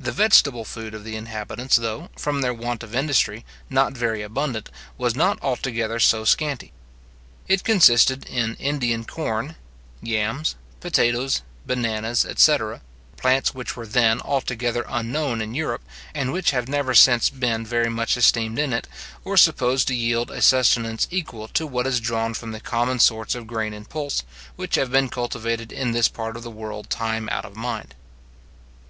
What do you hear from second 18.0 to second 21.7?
esteemed in it, or supposed to yield a sustenance equal to